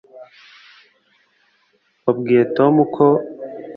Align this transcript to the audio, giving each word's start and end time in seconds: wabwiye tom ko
wabwiye 2.05 2.41
tom 2.55 2.73
ko 2.95 3.05